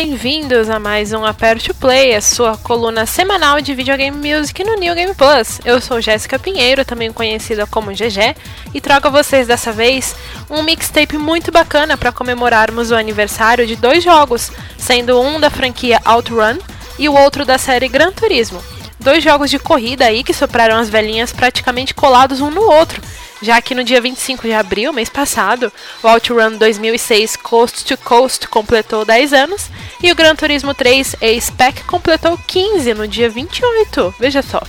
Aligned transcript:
bem-vindos 0.00 0.70
a 0.70 0.78
mais 0.78 1.12
um 1.12 1.24
Aperte 1.24 1.72
o 1.72 1.74
Play, 1.74 2.14
a 2.14 2.20
sua 2.20 2.56
coluna 2.56 3.04
semanal 3.04 3.60
de 3.60 3.74
videogame 3.74 4.16
music 4.16 4.62
no 4.62 4.76
New 4.76 4.94
Game 4.94 5.12
Plus. 5.12 5.60
Eu 5.64 5.80
sou 5.80 6.00
Jéssica 6.00 6.38
Pinheiro, 6.38 6.84
também 6.84 7.12
conhecida 7.12 7.66
como 7.66 7.90
GG, 7.90 8.36
e 8.72 8.80
trago 8.80 9.08
a 9.08 9.10
vocês 9.10 9.48
dessa 9.48 9.72
vez 9.72 10.14
um 10.48 10.62
mixtape 10.62 11.18
muito 11.18 11.50
bacana 11.50 11.96
para 11.96 12.12
comemorarmos 12.12 12.92
o 12.92 12.94
aniversário 12.94 13.66
de 13.66 13.74
dois 13.74 14.04
jogos, 14.04 14.52
sendo 14.78 15.20
um 15.20 15.40
da 15.40 15.50
franquia 15.50 16.00
OutRun 16.04 16.58
e 16.96 17.08
o 17.08 17.14
outro 17.16 17.44
da 17.44 17.58
série 17.58 17.88
Gran 17.88 18.12
Turismo. 18.12 18.62
Dois 19.00 19.24
jogos 19.24 19.50
de 19.50 19.58
corrida 19.58 20.04
aí 20.04 20.22
que 20.22 20.32
sopraram 20.32 20.76
as 20.76 20.88
velhinhas 20.88 21.32
praticamente 21.32 21.92
colados 21.92 22.40
um 22.40 22.52
no 22.52 22.62
outro 22.62 23.02
já 23.40 23.60
que 23.60 23.74
no 23.74 23.84
dia 23.84 24.00
25 24.00 24.42
de 24.42 24.52
abril, 24.52 24.92
mês 24.92 25.08
passado, 25.08 25.72
o 26.02 26.08
OutRun 26.08 26.56
2006 26.56 27.36
Coast 27.36 27.84
to 27.84 27.96
Coast 27.98 28.48
completou 28.48 29.04
10 29.04 29.32
anos 29.32 29.70
e 30.02 30.10
o 30.10 30.14
Gran 30.14 30.34
Turismo 30.34 30.74
3 30.74 31.16
A-Spec 31.20 31.84
completou 31.84 32.38
15 32.46 32.94
no 32.94 33.06
dia 33.06 33.28
28. 33.28 34.14
Veja 34.18 34.42
só. 34.42 34.62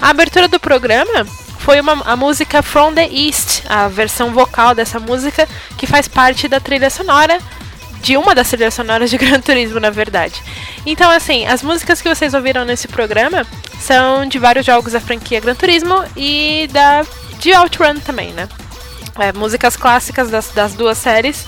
A 0.00 0.10
abertura 0.10 0.48
do 0.48 0.58
programa 0.58 1.24
foi 1.60 1.80
uma, 1.80 2.02
a 2.04 2.16
música 2.16 2.62
From 2.62 2.94
the 2.94 3.06
East, 3.06 3.62
a 3.68 3.86
versão 3.86 4.32
vocal 4.32 4.74
dessa 4.74 4.98
música 4.98 5.46
que 5.76 5.86
faz 5.86 6.08
parte 6.08 6.48
da 6.48 6.58
trilha 6.58 6.90
sonora 6.90 7.38
de 8.02 8.16
uma 8.16 8.34
das 8.34 8.48
trilhas 8.48 8.74
sonoras 8.74 9.10
de 9.10 9.16
Gran 9.18 9.40
Turismo, 9.40 9.78
na 9.78 9.90
verdade. 9.90 10.42
Então, 10.86 11.10
assim, 11.10 11.46
as 11.46 11.62
músicas 11.62 12.00
que 12.00 12.08
vocês 12.08 12.34
ouviram 12.34 12.64
nesse 12.64 12.88
programa 12.88 13.46
são 13.78 14.26
de 14.26 14.38
vários 14.38 14.64
jogos 14.64 14.92
da 14.92 15.00
franquia 15.00 15.40
Gran 15.40 15.54
Turismo 15.54 16.02
e 16.16 16.68
da 16.72 17.04
de 17.40 17.52
Outrun 17.52 17.98
também, 18.00 18.32
né? 18.32 18.48
É, 19.18 19.32
músicas 19.32 19.76
clássicas 19.76 20.30
das, 20.30 20.50
das 20.50 20.74
duas 20.74 20.98
séries. 20.98 21.46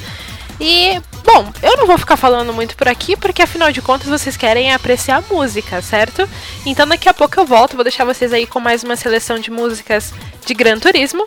E, 0.60 1.00
bom, 1.24 1.52
eu 1.62 1.76
não 1.76 1.86
vou 1.86 1.98
ficar 1.98 2.16
falando 2.16 2.52
muito 2.52 2.76
por 2.76 2.88
aqui, 2.88 3.16
porque 3.16 3.42
afinal 3.42 3.70
de 3.70 3.80
contas 3.80 4.08
vocês 4.08 4.36
querem 4.36 4.72
apreciar 4.72 5.22
música, 5.30 5.80
certo? 5.80 6.28
Então 6.66 6.86
daqui 6.86 7.08
a 7.08 7.14
pouco 7.14 7.38
eu 7.38 7.44
volto, 7.44 7.74
vou 7.74 7.84
deixar 7.84 8.04
vocês 8.04 8.32
aí 8.32 8.46
com 8.46 8.60
mais 8.60 8.82
uma 8.82 8.96
seleção 8.96 9.38
de 9.38 9.50
músicas 9.50 10.12
de 10.44 10.54
Gran 10.54 10.78
Turismo. 10.78 11.24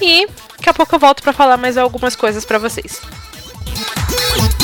E 0.00 0.26
daqui 0.56 0.68
a 0.68 0.74
pouco 0.74 0.94
eu 0.94 0.98
volto 0.98 1.22
para 1.22 1.32
falar 1.32 1.56
mais 1.56 1.76
algumas 1.76 2.14
coisas 2.14 2.44
para 2.44 2.58
vocês. 2.58 3.00
cá 4.52 4.57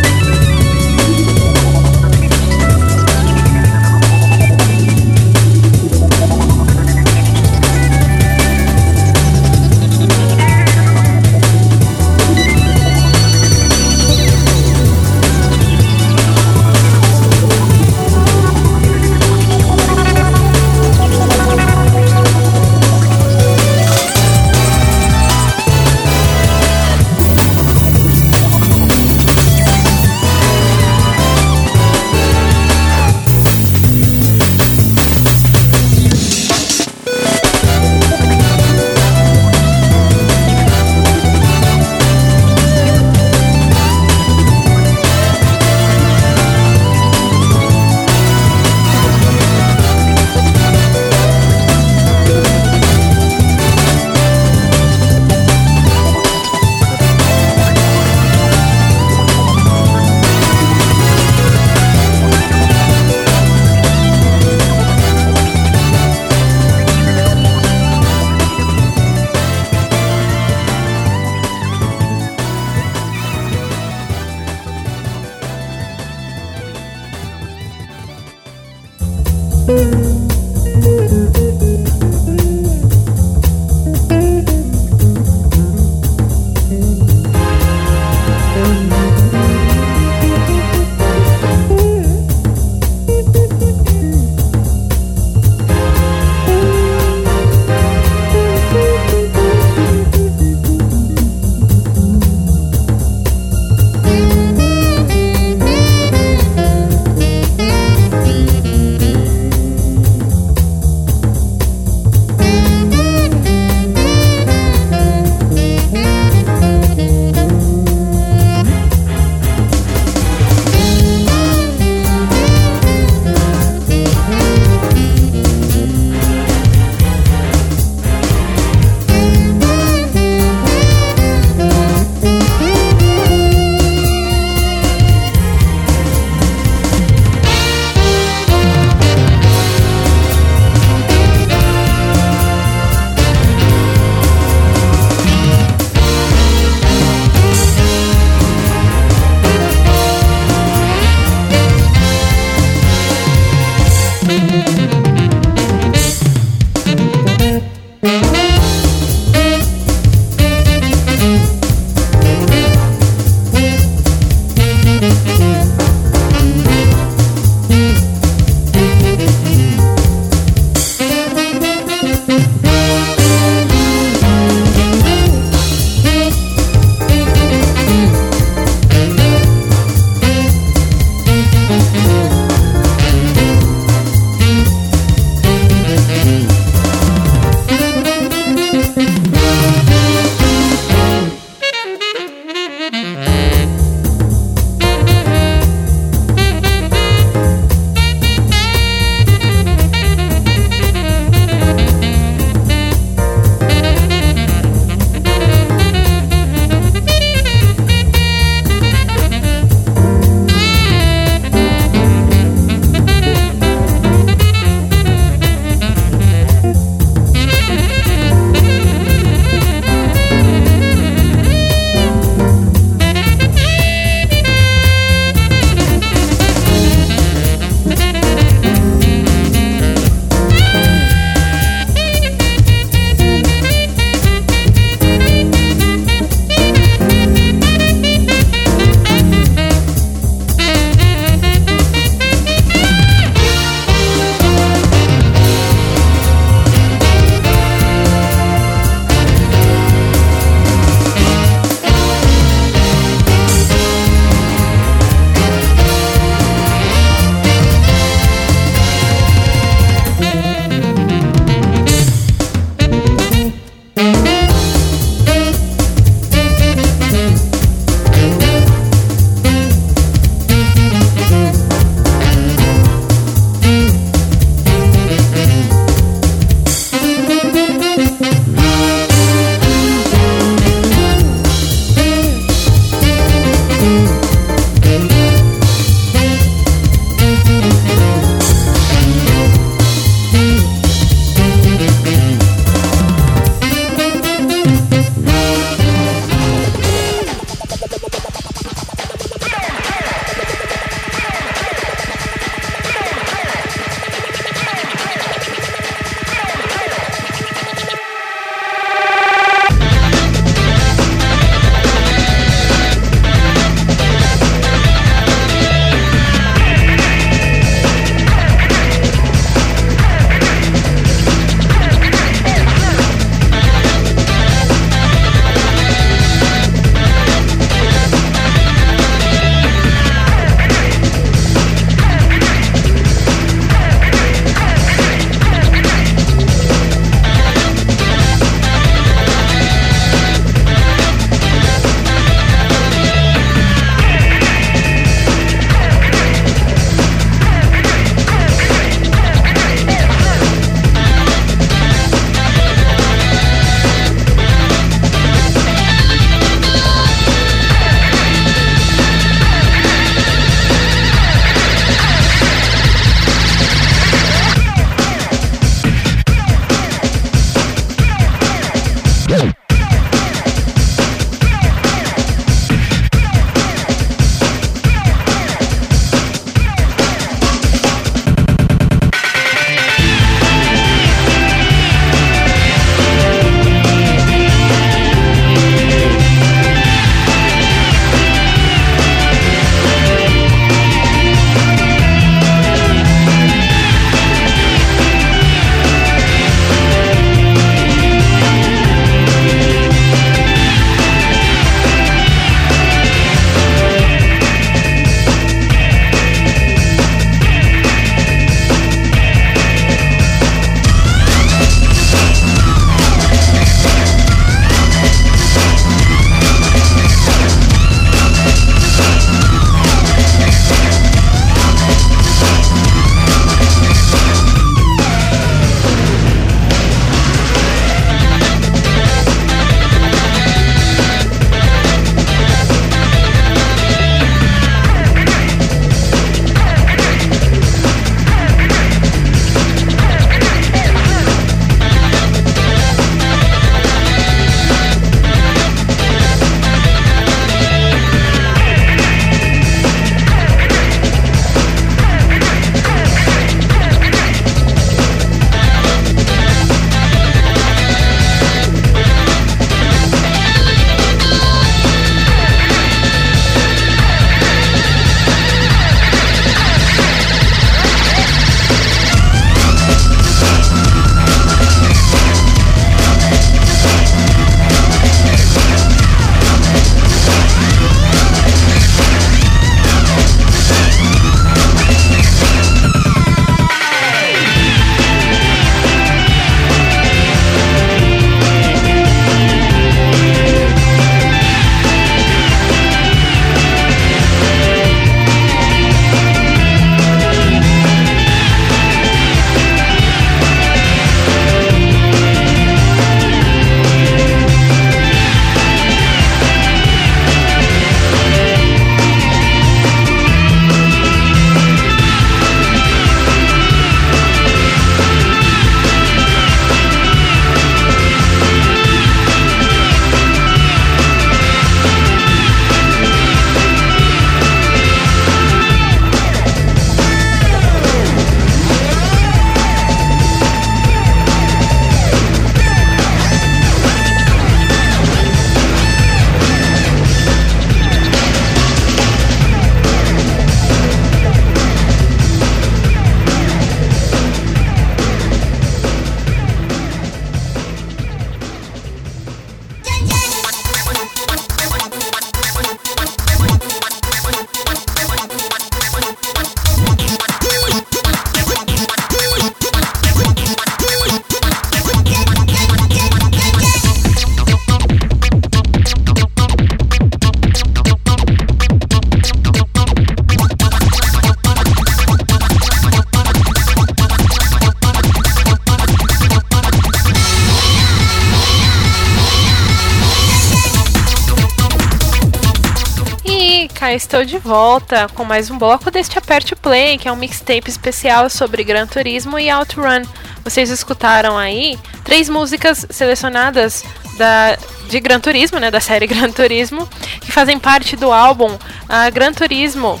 estou 584.06 584.24
de 584.24 584.38
volta 584.38 585.08
com 585.14 585.24
mais 585.24 585.50
um 585.50 585.58
bloco 585.58 585.90
deste 585.90 586.16
Aperte 586.16 586.54
Play, 586.54 586.96
que 586.96 587.08
é 587.08 587.12
um 587.12 587.16
mixtape 587.16 587.68
especial 587.68 588.30
sobre 588.30 588.62
Gran 588.62 588.86
Turismo 588.86 589.36
e 589.36 589.50
Outrun. 589.50 590.02
Vocês 590.44 590.70
escutaram 590.70 591.36
aí 591.36 591.76
três 592.04 592.28
músicas 592.28 592.86
selecionadas 592.88 593.82
da, 594.16 594.56
de 594.88 595.00
Gran 595.00 595.18
Turismo, 595.18 595.58
né, 595.58 595.72
da 595.72 595.80
série 595.80 596.06
Gran 596.06 596.30
Turismo, 596.30 596.88
que 597.20 597.32
fazem 597.32 597.58
parte 597.58 597.96
do 597.96 598.12
álbum 598.12 598.56
a 598.88 599.10
Gran 599.10 599.32
Turismo, 599.32 600.00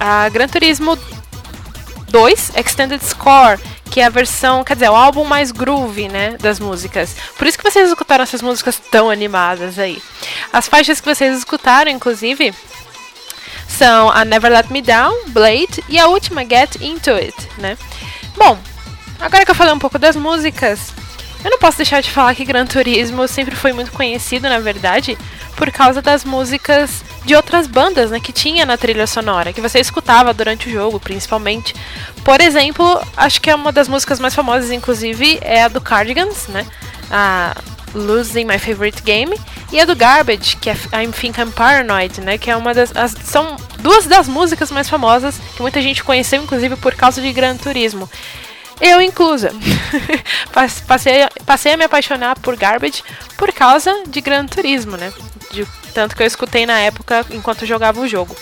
a 0.00 0.30
Gran 0.30 0.48
Turismo 0.48 0.98
2 2.08 2.52
Extended 2.56 3.04
Score, 3.04 3.60
que 3.90 4.00
é 4.00 4.06
a 4.06 4.10
versão, 4.10 4.64
quer 4.64 4.74
dizer, 4.74 4.88
o 4.88 4.96
álbum 4.96 5.24
mais 5.24 5.52
groove, 5.52 6.08
né, 6.08 6.38
das 6.40 6.58
músicas. 6.58 7.14
Por 7.36 7.46
isso 7.46 7.58
que 7.58 7.70
vocês 7.70 7.86
escutaram 7.86 8.22
essas 8.22 8.40
músicas 8.40 8.80
tão 8.90 9.10
animadas 9.10 9.78
aí. 9.78 10.02
As 10.50 10.66
faixas 10.66 11.02
que 11.02 11.14
vocês 11.14 11.36
escutaram, 11.36 11.90
inclusive, 11.90 12.54
são 13.72 14.10
a 14.10 14.24
Never 14.24 14.52
Let 14.52 14.70
Me 14.70 14.82
Down, 14.82 15.28
Blade 15.28 15.82
e 15.88 15.98
a 15.98 16.06
última 16.06 16.42
Get 16.42 16.76
Into 16.80 17.10
It, 17.10 17.34
né? 17.58 17.76
Bom, 18.36 18.58
agora 19.18 19.44
que 19.44 19.50
eu 19.50 19.54
falei 19.54 19.72
um 19.72 19.78
pouco 19.78 19.98
das 19.98 20.14
músicas, 20.14 20.92
eu 21.44 21.50
não 21.50 21.58
posso 21.58 21.78
deixar 21.78 22.00
de 22.00 22.10
falar 22.10 22.34
que 22.34 22.44
Gran 22.44 22.66
Turismo 22.66 23.26
sempre 23.26 23.56
foi 23.56 23.72
muito 23.72 23.90
conhecido, 23.90 24.48
na 24.48 24.60
verdade, 24.60 25.18
por 25.56 25.70
causa 25.70 26.00
das 26.00 26.24
músicas 26.24 27.02
de 27.24 27.34
outras 27.34 27.66
bandas, 27.66 28.10
né, 28.10 28.20
que 28.20 28.32
tinha 28.32 28.64
na 28.64 28.76
trilha 28.76 29.06
sonora, 29.06 29.52
que 29.52 29.60
você 29.60 29.80
escutava 29.80 30.32
durante 30.32 30.68
o 30.68 30.72
jogo, 30.72 31.00
principalmente. 31.00 31.74
Por 32.24 32.40
exemplo, 32.40 33.00
acho 33.16 33.40
que 33.40 33.50
é 33.50 33.54
uma 33.54 33.72
das 33.72 33.88
músicas 33.88 34.20
mais 34.20 34.34
famosas, 34.34 34.70
inclusive, 34.70 35.38
é 35.40 35.64
a 35.64 35.68
do 35.68 35.80
Cardigans, 35.80 36.46
né, 36.48 36.66
a 37.10 37.56
Losing 37.94 38.44
My 38.44 38.58
Favorite 38.58 39.02
Game, 39.02 39.38
e 39.72 39.80
a 39.80 39.84
do 39.84 39.96
Garbage, 39.96 40.56
que 40.56 40.70
é 40.70 40.74
I 40.74 41.08
Think 41.08 41.40
I'm 41.40 41.50
Paranoid, 41.50 42.20
né, 42.20 42.38
que 42.38 42.50
é 42.50 42.56
uma 42.56 42.74
das 42.74 42.94
as, 42.96 43.12
são 43.12 43.56
duas 43.78 44.06
das 44.06 44.28
músicas 44.28 44.70
mais 44.70 44.88
famosas 44.88 45.38
que 45.56 45.62
muita 45.62 45.80
gente 45.80 46.04
conheceu, 46.04 46.42
inclusive, 46.42 46.76
por 46.76 46.94
causa 46.94 47.20
de 47.20 47.32
Gran 47.32 47.56
Turismo. 47.56 48.08
Eu 48.80 49.00
inclusa. 49.00 49.52
passei, 50.86 51.28
passei 51.46 51.72
a 51.72 51.76
me 51.76 51.84
apaixonar 51.84 52.38
por 52.40 52.56
Garbage 52.56 53.04
por 53.36 53.52
causa 53.52 54.04
de 54.08 54.20
Gran 54.20 54.46
Turismo, 54.46 54.96
né? 54.96 55.12
De, 55.52 55.66
tanto 55.94 56.16
que 56.16 56.22
eu 56.22 56.26
escutei 56.26 56.66
na 56.66 56.80
época 56.80 57.24
enquanto 57.30 57.66
jogava 57.66 58.00
o 58.00 58.08
jogo. 58.08 58.34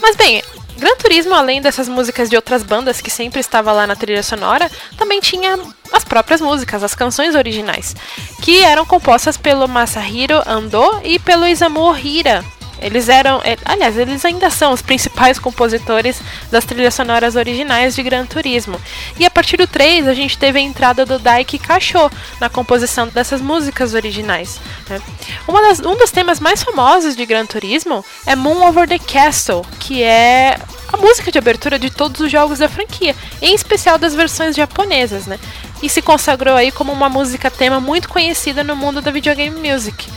Mas 0.00 0.16
bem, 0.16 0.42
Gran 0.76 0.96
Turismo, 0.96 1.34
além 1.34 1.60
dessas 1.60 1.88
músicas 1.88 2.28
de 2.28 2.36
outras 2.36 2.62
bandas 2.62 3.00
que 3.00 3.10
sempre 3.10 3.40
estava 3.40 3.72
lá 3.72 3.86
na 3.86 3.96
trilha 3.96 4.22
sonora, 4.22 4.70
também 4.96 5.20
tinha 5.20 5.58
as 5.92 6.04
próprias 6.04 6.40
músicas, 6.40 6.82
as 6.82 6.94
canções 6.94 7.34
originais, 7.34 7.94
que 8.42 8.60
eram 8.60 8.86
compostas 8.86 9.36
pelo 9.36 9.68
Masahiro 9.68 10.42
Ando 10.46 11.00
e 11.04 11.18
pelo 11.18 11.46
Isamu 11.46 11.94
Hira, 11.96 12.44
eles 12.82 13.08
eram, 13.08 13.40
é, 13.44 13.56
aliás, 13.64 13.96
eles 13.96 14.24
ainda 14.24 14.50
são 14.50 14.72
os 14.72 14.82
principais 14.82 15.38
compositores 15.38 16.20
das 16.50 16.64
trilhas 16.64 16.94
sonoras 16.94 17.36
originais 17.36 17.94
de 17.94 18.02
Gran 18.02 18.26
Turismo. 18.26 18.80
E 19.18 19.24
a 19.24 19.30
partir 19.30 19.56
do 19.56 19.66
3 19.66 20.08
a 20.08 20.14
gente 20.14 20.36
teve 20.36 20.58
a 20.58 20.62
entrada 20.62 21.06
do 21.06 21.18
Daiki 21.18 21.58
Kasho 21.58 22.10
na 22.40 22.48
composição 22.48 23.08
dessas 23.08 23.40
músicas 23.40 23.94
originais. 23.94 24.60
Né? 24.88 25.00
Das, 25.46 25.80
um 25.80 25.96
dos 25.96 26.10
temas 26.10 26.40
mais 26.40 26.62
famosos 26.62 27.16
de 27.16 27.24
Gran 27.24 27.46
Turismo 27.46 28.04
é 28.26 28.36
Moon 28.36 28.66
Over 28.66 28.88
the 28.88 28.98
Castle, 28.98 29.64
que 29.78 30.02
é 30.02 30.58
a 30.92 30.96
música 30.98 31.32
de 31.32 31.38
abertura 31.38 31.78
de 31.78 31.88
todos 31.88 32.20
os 32.20 32.30
jogos 32.30 32.58
da 32.58 32.68
franquia, 32.68 33.16
em 33.40 33.54
especial 33.54 33.96
das 33.96 34.14
versões 34.14 34.54
japonesas, 34.54 35.26
né? 35.26 35.38
E 35.82 35.88
se 35.88 36.02
consagrou 36.02 36.54
aí 36.54 36.70
como 36.70 36.92
uma 36.92 37.08
música 37.08 37.50
tema 37.50 37.80
muito 37.80 38.08
conhecida 38.08 38.62
no 38.62 38.76
mundo 38.76 39.00
da 39.00 39.10
videogame 39.10 39.56
music. 39.56 40.08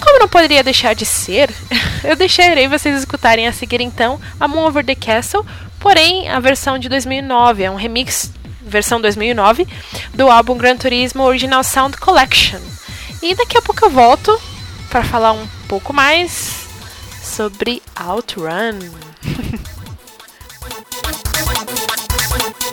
Como 0.00 0.18
não 0.18 0.28
poderia 0.28 0.62
deixar 0.62 0.94
de 0.94 1.04
ser, 1.04 1.52
eu 2.04 2.16
deixarei 2.16 2.68
vocês 2.68 2.98
escutarem 2.98 3.46
a 3.46 3.52
seguir 3.52 3.80
então 3.80 4.20
a 4.38 4.46
Moon 4.46 4.66
Over 4.66 4.84
the 4.84 4.94
Castle, 4.94 5.44
porém 5.80 6.28
a 6.28 6.40
versão 6.40 6.78
de 6.78 6.88
2009, 6.88 7.64
é 7.64 7.70
um 7.70 7.76
remix 7.76 8.30
versão 8.62 9.00
2009 9.00 9.66
do 10.14 10.28
álbum 10.28 10.56
Gran 10.56 10.76
Turismo 10.76 11.22
Original 11.22 11.62
Sound 11.62 11.96
Collection. 11.96 12.60
E 13.22 13.34
daqui 13.34 13.56
a 13.56 13.62
pouco 13.62 13.84
eu 13.84 13.90
volto 13.90 14.38
para 14.90 15.04
falar 15.04 15.32
um 15.32 15.46
pouco 15.68 15.92
mais 15.92 16.66
sobre 17.22 17.82
Outrun. 17.94 18.78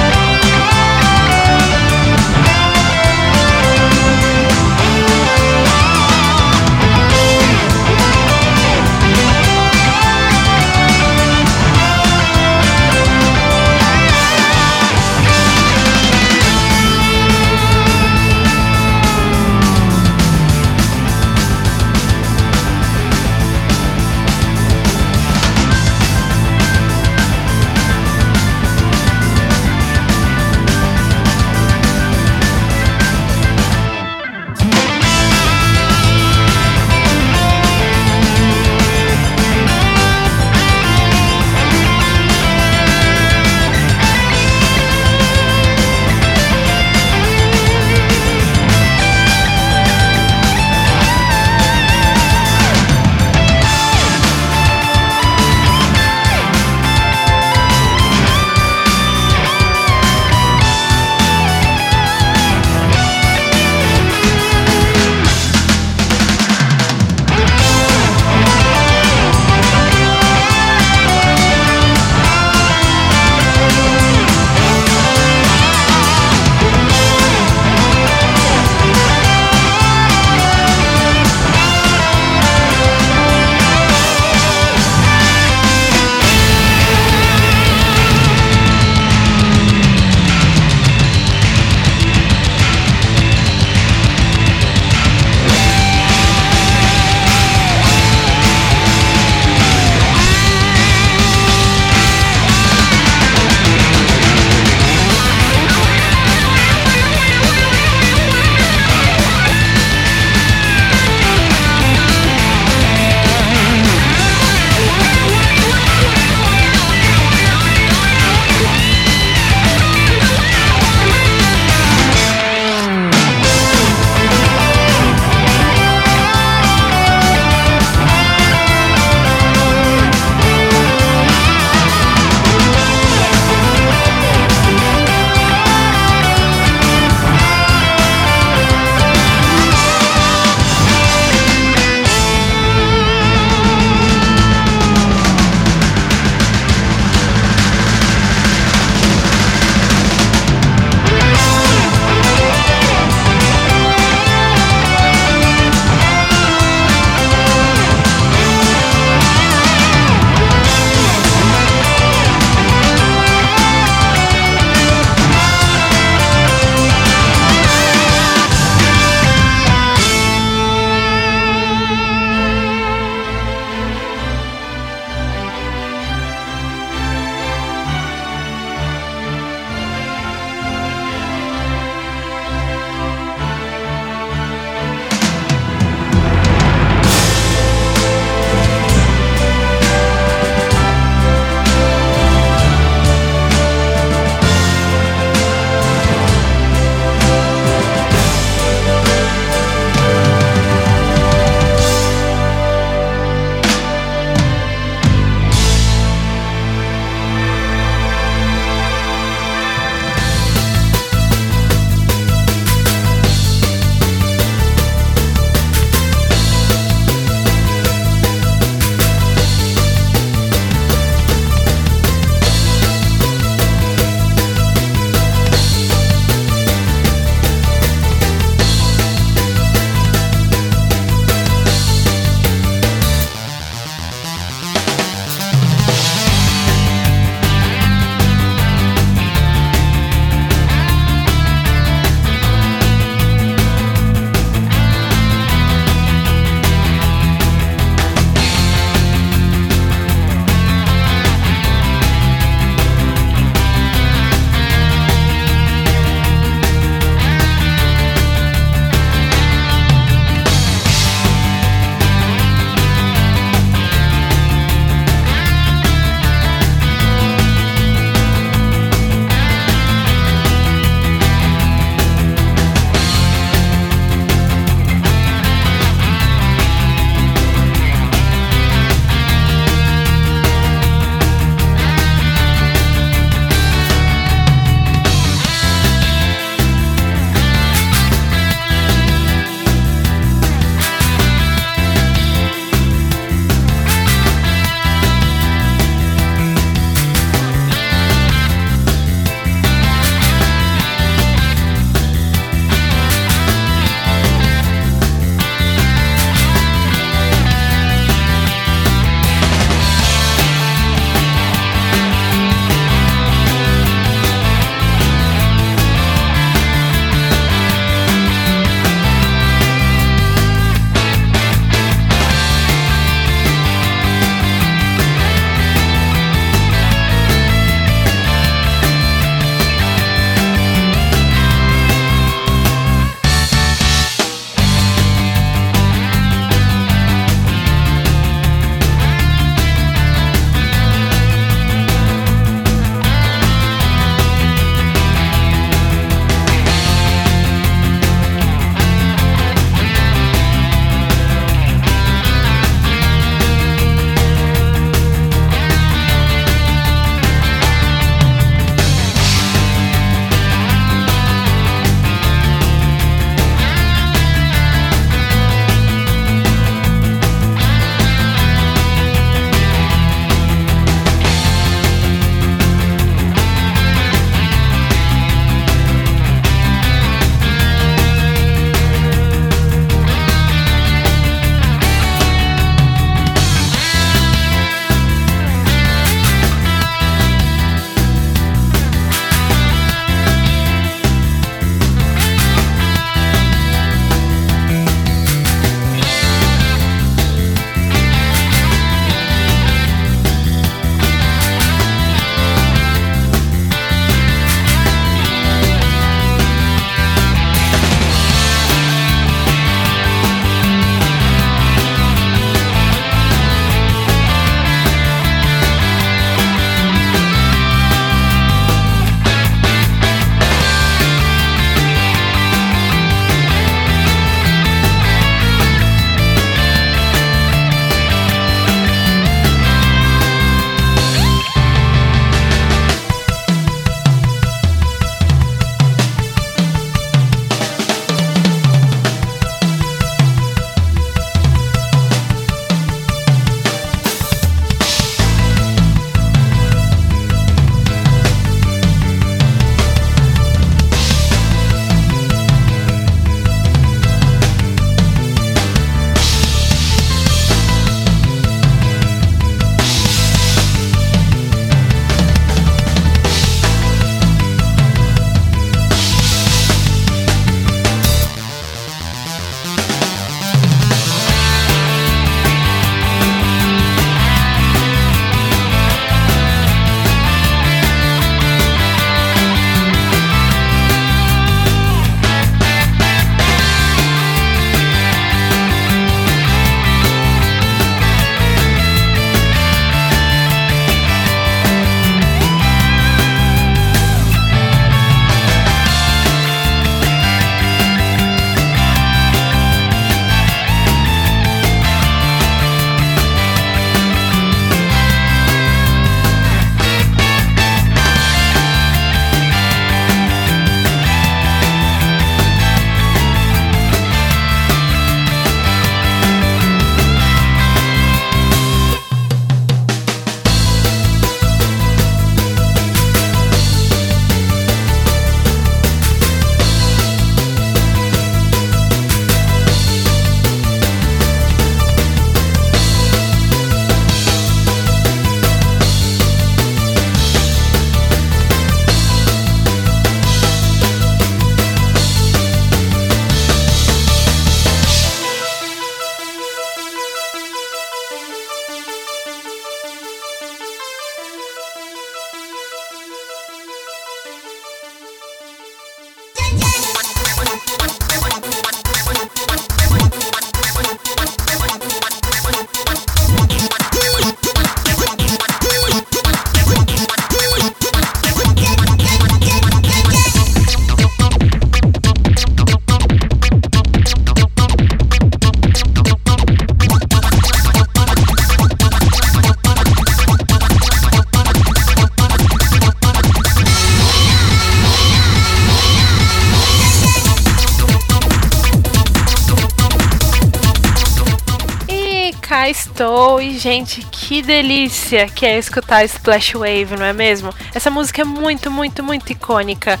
cá 592.94 593.04
estou 593.04 593.40
e, 593.40 593.58
gente, 593.58 594.00
que 594.10 594.40
delícia 594.40 595.26
que 595.26 595.44
é 595.44 595.58
escutar 595.58 596.04
Splash 596.04 596.54
Wave, 596.54 596.96
não 596.96 597.04
é 597.04 597.12
mesmo? 597.12 597.52
Essa 597.74 597.90
música 597.90 598.22
é 598.22 598.24
muito, 598.24 598.70
muito, 598.70 599.02
muito 599.02 599.30
icônica. 599.32 600.00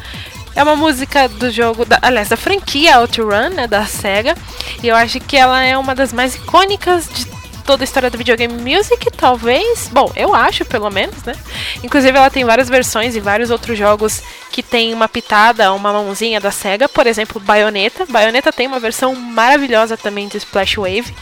É 0.54 0.62
uma 0.62 0.76
música 0.76 1.28
do 1.28 1.50
jogo, 1.50 1.84
da, 1.84 1.98
aliás, 2.00 2.28
da 2.28 2.36
franquia 2.36 3.00
OutRun, 3.00 3.50
né, 3.50 3.66
da 3.66 3.84
SEGA. 3.84 4.36
E 4.82 4.86
eu 4.86 4.94
acho 4.94 5.18
que 5.18 5.36
ela 5.36 5.62
é 5.62 5.76
uma 5.76 5.94
das 5.94 6.12
mais 6.12 6.36
icônicas 6.36 7.08
de 7.08 7.26
toda 7.64 7.82
a 7.82 7.86
história 7.86 8.08
do 8.08 8.16
videogame 8.16 8.54
music, 8.54 9.10
talvez. 9.16 9.88
Bom, 9.90 10.12
eu 10.14 10.32
acho, 10.32 10.64
pelo 10.64 10.88
menos, 10.90 11.24
né? 11.24 11.34
Inclusive, 11.82 12.16
ela 12.16 12.30
tem 12.30 12.44
várias 12.44 12.68
versões 12.68 13.16
e 13.16 13.20
vários 13.20 13.50
outros 13.50 13.76
jogos 13.76 14.22
que 14.52 14.62
tem 14.62 14.94
uma 14.94 15.08
pitada, 15.08 15.72
uma 15.72 15.92
mãozinha 15.92 16.40
da 16.40 16.52
SEGA. 16.52 16.88
Por 16.88 17.06
exemplo, 17.06 17.40
Bayonetta. 17.40 18.06
Bayonetta 18.06 18.52
tem 18.52 18.68
uma 18.68 18.78
versão 18.78 19.16
maravilhosa 19.16 19.96
também 19.96 20.28
de 20.28 20.36
Splash 20.36 20.76
Wave. 20.76 21.12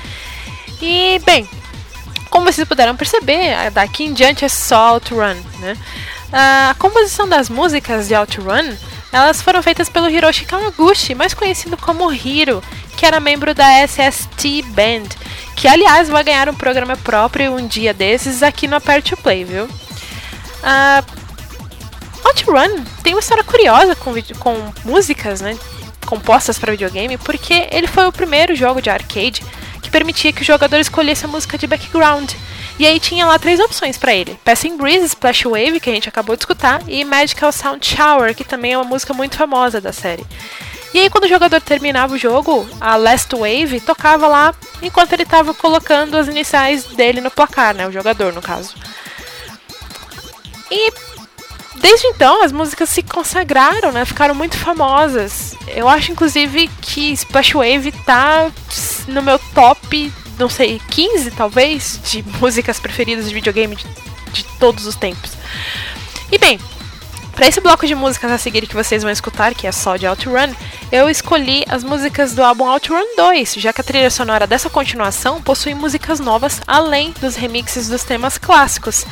E, 0.83 1.21
bem, 1.25 1.49
como 2.33 2.51
vocês 2.51 2.67
puderam 2.67 2.97
perceber, 2.97 3.71
daqui 3.73 4.05
em 4.05 4.15
diante 4.15 4.43
é 4.43 4.49
só 4.49 4.95
OutRun, 4.95 5.37
né? 5.61 5.77
A 6.33 6.75
composição 6.79 7.29
das 7.29 7.51
músicas 7.51 8.09
de 8.09 8.15
OutRun 8.15 8.75
elas 9.13 9.43
foram 9.43 9.63
feitas 9.63 9.91
pelo 9.91 10.09
Hiroshi 10.09 10.47
Kawaguchi, 10.47 11.15
mais 11.15 11.35
conhecido 11.35 11.77
como 11.77 12.11
Hiro, 12.11 12.65
que 12.97 13.05
era 13.05 13.21
membro 13.21 13.55
da 13.55 13.87
SST 13.87 14.63
Band, 14.69 15.11
que 15.55 15.69
aliás 15.69 16.09
vai 16.09 16.25
ganhar 16.25 16.49
um 16.49 16.55
programa 16.55 16.97
próprio 16.97 17.53
um 17.53 17.67
dia 17.67 17.93
desses 17.93 18.43
aqui 18.43 18.67
no 18.67 18.77
Apert 18.77 19.15
Play, 19.23 19.45
viu? 19.45 19.65
Uh, 19.67 21.05
OutRun 22.25 22.83
tem 23.03 23.13
uma 23.13 23.21
história 23.21 23.45
curiosa 23.45 23.95
com, 23.95 24.15
com 24.39 24.73
músicas, 24.83 25.43
né? 25.43 25.59
Compostas 26.07 26.59
para 26.59 26.73
videogame, 26.73 27.19
porque 27.19 27.69
ele 27.71 27.87
foi 27.87 28.07
o 28.07 28.13
primeiro 28.13 28.57
jogo 28.57 28.81
de 28.81 28.89
arcade 28.89 29.45
que 29.83 29.91
permitia 29.91 30.33
que 30.33 30.41
o 30.41 30.45
jogador 30.45 30.79
escolhesse 30.79 31.27
a 31.27 31.29
música 31.29 31.59
de 31.59 31.67
background 31.67 32.33
e 32.79 32.87
aí 32.87 32.99
tinha 32.99 33.27
lá 33.27 33.39
três 33.39 33.61
opções 33.61 33.97
para 33.97 34.15
ele: 34.15 34.39
Passing 34.45 34.77
Breeze, 34.77 35.07
Splash 35.07 35.45
Wave, 35.45 35.81
que 35.81 35.91
a 35.91 35.93
gente 35.93 36.09
acabou 36.09 36.35
de 36.35 36.43
escutar, 36.43 36.83
e 36.89 37.05
Magical 37.05 37.53
Sound 37.53 37.87
Shower, 37.87 38.35
que 38.35 38.45
também 38.45 38.73
é 38.73 38.79
uma 38.79 38.85
música 38.85 39.13
muito 39.15 39.37
famosa 39.37 39.81
da 39.81 39.93
série. 39.93 40.25
E 40.95 40.99
aí 40.99 41.09
quando 41.09 41.25
o 41.25 41.29
jogador 41.29 41.61
terminava 41.61 42.15
o 42.15 42.19
jogo, 42.19 42.69
a 42.81 42.97
Last 42.97 43.35
Wave 43.35 43.81
tocava 43.81 44.27
lá 44.27 44.55
enquanto 44.83 45.13
ele 45.13 45.23
estava 45.23 45.55
colocando 45.55 46.17
as 46.17 46.29
iniciais 46.29 46.85
dele 46.85 47.21
no 47.21 47.31
placar, 47.31 47.75
né, 47.75 47.87
o 47.87 47.93
jogador 47.93 48.33
no 48.33 48.43
caso. 48.43 48.75
E 50.71 50.93
desde 51.81 52.07
então 52.09 52.43
as 52.45 52.53
músicas 52.53 52.89
se 52.89 53.03
consagraram, 53.03 53.93
né? 53.93 54.05
Ficaram 54.05 54.35
muito 54.35 54.57
famosas. 54.57 55.55
Eu 55.69 55.89
acho 55.89 56.13
inclusive 56.13 56.69
que 56.81 57.13
Splash 57.13 57.53
Wave 57.53 57.93
tá 58.05 58.51
no 59.09 59.23
meu 59.23 59.39
top 59.55 60.13
não 60.39 60.49
sei, 60.49 60.81
15 60.91 61.31
talvez, 61.33 62.01
de 62.05 62.25
músicas 62.41 62.81
preferidas 62.81 63.29
de 63.29 63.35
videogame 63.35 63.77
de, 63.77 63.87
de 64.33 64.45
todos 64.59 64.87
os 64.87 64.97
tempos. 64.97 65.33
E 66.31 66.39
bem, 66.39 66.59
para 67.35 67.47
esse 67.47 67.61
bloco 67.61 67.87
de 67.87 67.95
músicas 67.95 68.31
a 68.31 68.39
seguir 68.39 68.67
que 68.67 68.75
vocês 68.75 69.03
vão 69.03 69.11
escutar, 69.11 69.55
que 69.55 69.67
é 69.67 69.73
só 69.73 69.97
de 69.97 70.07
OutRun, 70.07 70.55
eu 70.91 71.09
escolhi 71.09 71.65
as 71.69 71.83
músicas 71.83 72.35
do 72.35 72.43
álbum 72.43 72.65
OutRun 72.65 73.17
2, 73.17 73.55
já 73.55 73.73
que 73.73 73.81
a 73.81 73.85
trilha 73.85 74.11
sonora 74.11 74.47
dessa 74.47 74.69
continuação 74.69 75.41
possui 75.41 75.75
músicas 75.75 76.21
novas 76.21 76.61
além 76.67 77.15
dos 77.21 77.35
remixes 77.35 77.89
dos 77.89 78.05
temas 78.05 78.39
clássicos. 78.39 79.07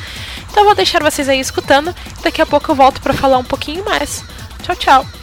Então 0.51 0.65
vou 0.65 0.75
deixar 0.75 1.01
vocês 1.01 1.27
aí 1.27 1.39
escutando, 1.39 1.95
daqui 2.21 2.41
a 2.41 2.45
pouco 2.45 2.71
eu 2.71 2.75
volto 2.75 3.01
para 3.01 3.13
falar 3.13 3.37
um 3.37 3.43
pouquinho 3.43 3.83
mais. 3.83 4.23
Tchau, 4.63 4.75
tchau! 4.75 5.20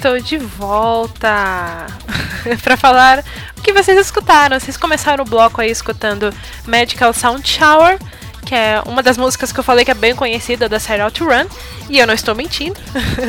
Estou 0.00 0.18
de 0.18 0.38
volta 0.38 1.86
para 2.64 2.74
falar 2.74 3.22
o 3.56 3.60
que 3.60 3.70
vocês 3.70 3.98
escutaram. 3.98 4.58
Vocês 4.58 4.78
começaram 4.78 5.22
o 5.22 5.28
bloco 5.28 5.60
aí 5.60 5.70
escutando 5.70 6.34
Medical 6.66 7.12
Sound 7.12 7.46
Shower, 7.46 7.98
que 8.46 8.54
é 8.54 8.82
uma 8.86 9.02
das 9.02 9.18
músicas 9.18 9.52
que 9.52 9.60
eu 9.60 9.64
falei 9.64 9.84
que 9.84 9.90
é 9.90 9.94
bem 9.94 10.14
conhecida 10.14 10.70
da 10.70 10.80
série 10.80 11.02
Out 11.02 11.22
Run, 11.22 11.46
e 11.90 11.98
eu 11.98 12.06
não 12.06 12.14
estou 12.14 12.34
mentindo. 12.34 12.80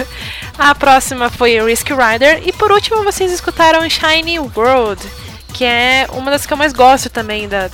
a 0.57 0.73
próxima 0.73 1.29
foi 1.29 1.61
Risk 1.61 1.89
Rider, 1.89 2.41
e 2.47 2.53
por 2.53 2.71
último 2.71 3.03
vocês 3.03 3.33
escutaram 3.33 3.89
Shiny 3.89 4.39
World, 4.39 5.05
que 5.53 5.65
é 5.65 6.07
uma 6.13 6.31
das 6.31 6.45
que 6.45 6.53
eu 6.53 6.57
mais 6.57 6.71
gosto 6.71 7.09
também 7.09 7.49
da, 7.49 7.69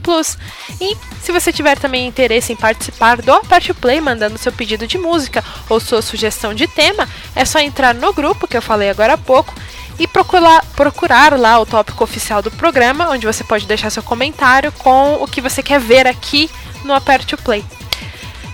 Plus. 0.01 0.37
E 0.79 0.95
se 1.21 1.31
você 1.31 1.51
tiver 1.51 1.77
também 1.77 2.07
interesse 2.07 2.53
em 2.53 2.55
participar 2.55 3.21
do 3.21 3.31
Aperte 3.31 3.73
Play, 3.73 4.01
mandando 4.01 4.37
seu 4.37 4.51
pedido 4.51 4.87
de 4.87 4.97
música 4.97 5.43
ou 5.69 5.79
sua 5.79 6.01
sugestão 6.01 6.53
de 6.53 6.67
tema, 6.67 7.07
é 7.35 7.45
só 7.45 7.59
entrar 7.59 7.93
no 7.93 8.13
grupo 8.13 8.47
que 8.47 8.57
eu 8.57 8.61
falei 8.61 8.89
agora 8.89 9.13
há 9.13 9.17
pouco 9.17 9.53
e 9.97 10.07
procurar, 10.07 10.63
procurar 10.75 11.37
lá 11.39 11.59
o 11.59 11.65
tópico 11.65 12.03
oficial 12.03 12.41
do 12.41 12.51
programa, 12.51 13.09
onde 13.09 13.25
você 13.25 13.43
pode 13.43 13.65
deixar 13.65 13.89
seu 13.89 14.03
comentário 14.03 14.71
com 14.73 15.15
o 15.21 15.27
que 15.27 15.41
você 15.41 15.63
quer 15.63 15.79
ver 15.79 16.05
aqui 16.05 16.49
no 16.83 16.93
Aperte 16.93 17.37
Play. 17.37 17.63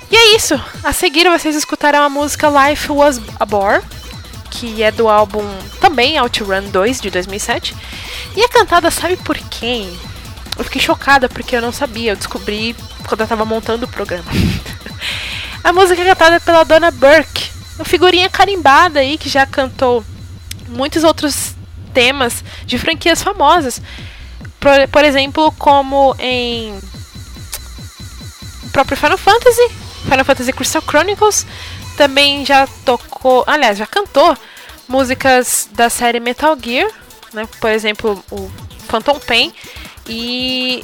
E 0.10 0.16
é 0.16 0.36
isso. 0.36 0.60
A 0.84 0.92
seguir 0.92 1.30
vocês 1.30 1.56
escutarão 1.56 2.04
a 2.04 2.10
música 2.10 2.48
Life 2.50 2.92
Was 2.92 3.20
a 3.40 3.46
Bore 3.46 3.82
que 4.52 4.84
é 4.84 4.92
do 4.92 5.10
álbum 5.10 5.44
também 5.80 6.20
OutRun 6.20 6.70
2 6.70 7.02
de 7.02 7.10
2007. 7.10 7.76
E 8.36 8.44
é 8.44 8.48
cantada, 8.48 8.92
sabe 8.92 9.18
por 9.18 9.38
quem? 9.38 9.90
Eu 10.58 10.64
fiquei 10.66 10.82
chocada 10.82 11.28
porque 11.28 11.56
eu 11.56 11.62
não 11.62 11.72
sabia, 11.72 12.12
eu 12.12 12.16
descobri 12.16 12.76
quando 13.08 13.22
eu 13.22 13.28
tava 13.28 13.46
montando 13.46 13.86
o 13.86 13.90
programa. 13.90 14.30
a 15.64 15.74
música 15.74 16.02
é 16.02 16.06
cantada 16.06 16.40
pela 16.42 16.64
Donna 16.64 16.92
Burke, 16.92 17.50
uma 17.78 17.86
figurinha 17.86 18.30
carimbada 18.30 19.00
aí 19.00 19.18
que 19.18 19.30
já 19.30 19.46
cantou 19.46 20.04
muitos 20.68 21.04
outros 21.04 21.56
temas 21.94 22.44
de 22.66 22.78
franquias 22.78 23.24
famosas. 23.24 23.82
Por, 24.60 24.88
por 24.92 25.04
exemplo, 25.04 25.52
como 25.58 26.16
em 26.20 26.78
o 28.64 28.70
próprio 28.72 28.98
Final 28.98 29.18
Fantasy, 29.18 29.70
Final 30.04 30.26
Fantasy 30.26 30.54
Crystal 30.54 30.82
Chronicles, 30.82 31.46
também 31.98 32.46
já 32.46 32.68
tocou, 32.86 33.44
aliás, 33.48 33.78
já 33.78 33.86
cantou 33.86 34.38
músicas 34.88 35.70
da 35.72 35.90
série 35.90 36.20
Metal 36.20 36.58
Gear, 36.62 36.90
né? 37.34 37.48
Por 37.60 37.70
exemplo, 37.70 38.24
o 38.32 38.52
Phantom 38.88 39.20
Pain 39.20 39.54
e 40.08 40.84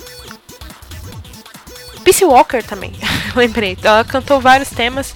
Peace 2.03 2.23
Walker 2.23 2.63
também, 2.63 2.93
lembrei. 3.35 3.77
Ela 3.83 4.05
cantou 4.05 4.39
vários 4.39 4.69
temas 4.69 5.13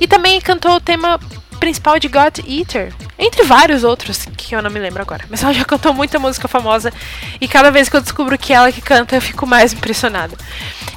e 0.00 0.06
também 0.08 0.40
cantou 0.40 0.72
o 0.72 0.80
tema 0.80 1.20
principal 1.60 1.98
de 1.98 2.08
God 2.08 2.38
Eater, 2.46 2.92
entre 3.18 3.42
vários 3.44 3.84
outros 3.84 4.26
que 4.36 4.54
eu 4.54 4.62
não 4.62 4.70
me 4.70 4.78
lembro 4.78 5.02
agora. 5.02 5.24
Mas 5.30 5.42
ela 5.42 5.52
já 5.52 5.64
cantou 5.64 5.94
muita 5.94 6.18
música 6.18 6.48
famosa 6.48 6.92
e 7.40 7.46
cada 7.46 7.70
vez 7.70 7.88
que 7.88 7.96
eu 7.96 8.00
descubro 8.00 8.38
que 8.38 8.52
ela 8.52 8.72
que 8.72 8.80
canta, 8.80 9.16
eu 9.16 9.22
fico 9.22 9.46
mais 9.46 9.72
impressionada. 9.72 10.36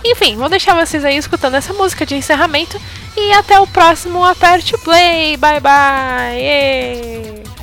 Enfim, 0.04 0.36
vou 0.36 0.50
deixar 0.50 0.74
vocês 0.74 1.04
aí 1.04 1.18
escutando 1.18 1.56
essa 1.56 1.74
música 1.74 2.06
de 2.06 2.16
encerramento 2.16 2.80
e 3.16 3.34
até 3.34 3.60
o 3.60 3.68
próximo 3.68 4.24
Aperte 4.24 4.78
Play. 4.80 5.38
Bye 5.38 5.60
bye! 5.60 6.38
Yeah. 6.38 7.57